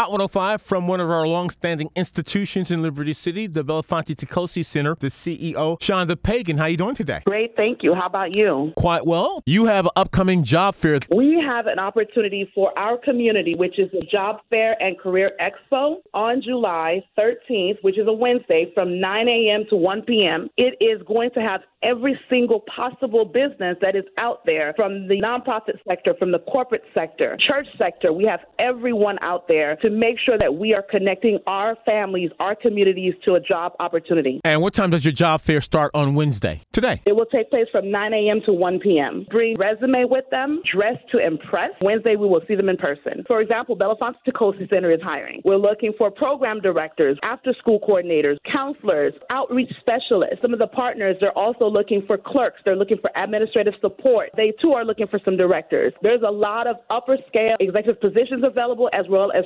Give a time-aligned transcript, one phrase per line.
[0.00, 4.96] Hot 105 from one of our long-standing institutions in Liberty City, the Belafonte Tacolcy Center,
[4.98, 6.56] the CEO, Sean Shownda Pagan.
[6.56, 7.20] How are you doing today?
[7.26, 7.94] Great, thank you.
[7.94, 8.72] How about you?
[8.78, 9.42] Quite well.
[9.44, 11.00] You have an upcoming job fair.
[11.14, 15.96] We have an opportunity for our community, which is the Job Fair and Career Expo
[16.14, 19.64] on July 13th, which is a Wednesday from 9 a.m.
[19.68, 20.48] to 1 p.m.
[20.56, 25.20] It is going to have every single possible business that is out there from the
[25.20, 28.12] nonprofit sector, from the corporate sector, church sector.
[28.12, 32.54] We have everyone out there to make sure that we are connecting our families, our
[32.54, 34.40] communities to a job opportunity.
[34.44, 36.60] And what time does your job fair start on Wednesday?
[36.72, 37.00] Today.
[37.06, 38.40] It will take place from 9 a.m.
[38.46, 39.26] to 1 p.m.
[39.30, 41.70] Bring resume with them, dress to impress.
[41.82, 43.24] Wednesday, we will see them in person.
[43.26, 45.42] For example, Belafonte Tacolcy Center is hiring.
[45.44, 50.38] We're looking for program directors, after school coordinators, counselors, outreach specialists.
[50.42, 52.60] Some of the partners, they're also looking for clerks.
[52.64, 54.30] They're looking for administrative support.
[54.36, 55.92] They too are looking for some directors.
[56.02, 59.44] There's a lot of upper scale executive positions available as well as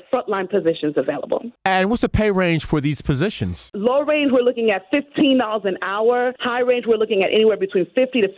[0.48, 1.42] positions available.
[1.64, 3.70] And what's the pay range for these positions?
[3.74, 6.32] Low range, we're looking at $15 an hour.
[6.40, 8.28] High range, we're looking at anywhere between 50 to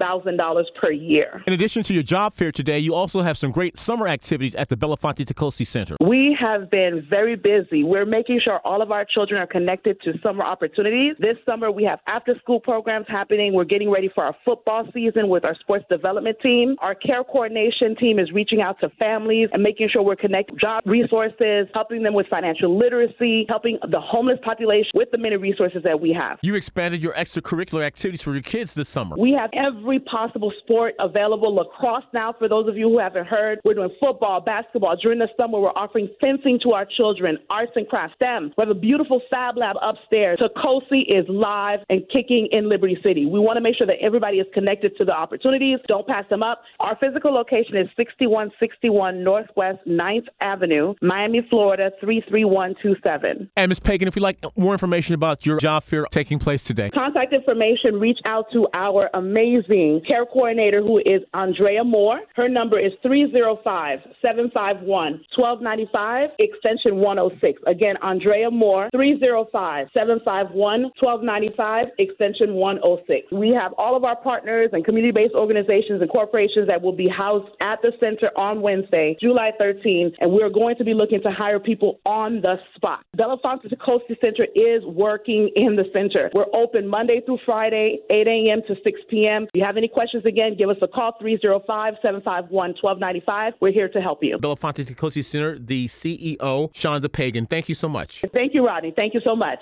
[0.00, 1.42] $55,000 per year.
[1.46, 4.68] In addition to your job fair today, you also have some great summer activities at
[4.68, 5.96] the Belafonte Tacolcy Center.
[6.00, 7.84] We have been very busy.
[7.84, 11.16] We're making sure all of our children are connected to summer opportunities.
[11.18, 13.52] This summer, we have after school programs happening.
[13.54, 16.76] We're getting ready for our football season with our sports development team.
[16.80, 20.82] Our care coordination team is reaching out to families and making sure we're connecting job
[20.86, 26.00] resources, helping them with financial literacy, helping the homeless population with the many resources that
[26.00, 26.38] we have.
[26.42, 29.16] You expanded your extracurricular activities for your kids this summer.
[29.18, 31.54] We have every possible sport available.
[31.54, 34.96] Lacrosse now, for those of you who haven't heard, we're doing football, basketball.
[35.00, 38.52] During the summer, we're offering fencing to our children, arts and crafts, STEM.
[38.56, 40.38] We have a beautiful Fab Lab upstairs.
[40.38, 43.26] Tacolcy is live and kicking in Liberty City.
[43.26, 45.78] We want to make sure that everybody is connected to the opportunities.
[45.86, 46.62] Don't pass them up.
[46.80, 53.50] Our physical location is 6161 Northwest 9th Avenue, Miami, Florida 33127.
[53.56, 53.80] And Ms.
[53.80, 58.00] Pagan, if you'd like more information about your job fair taking place today, Contact information,
[58.00, 59.75] reach out to our amazing
[60.06, 62.20] care coordinator who is Andrea Moore.
[62.34, 67.62] Her number is 305 751 1295, extension 106.
[67.66, 73.32] Again, Andrea Moore, 305 751 1295, extension 106.
[73.32, 77.08] We have all of our partners and community based organizations and corporations that will be
[77.08, 81.30] housed at the center on Wednesday, July 13th, and we're going to be looking to
[81.30, 83.04] hire people on the spot.
[83.16, 86.30] Belafonte Tacolcy Center is working in the center.
[86.32, 88.62] We're open Monday through Friday, 8 a.m.
[88.68, 89.46] to 6 p.m.
[89.54, 93.54] You have any questions, again, give us a call, 305 751 1295.
[93.60, 94.38] We're here to help you.
[94.38, 97.46] Belafonte Tacolcy Center, the CEO, Shownda Pagan.
[97.46, 98.24] Thank you so much.
[98.32, 98.92] Thank you, Rodney.
[98.94, 99.58] Thank you so much.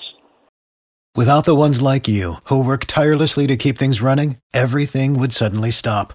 [1.16, 5.70] Without the ones like you, who work tirelessly to keep things running, everything would suddenly
[5.70, 6.12] stop.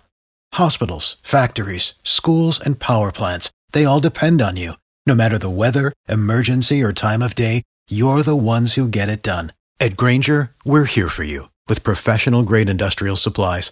[0.53, 4.73] Hospitals, factories, schools, and power plants, they all depend on you.
[5.05, 9.23] No matter the weather, emergency, or time of day, you're the ones who get it
[9.23, 9.53] done.
[9.79, 13.71] At Grainger, we're here for you with professional grade industrial supplies.